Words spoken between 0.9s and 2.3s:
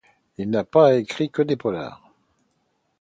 écrit que des polars.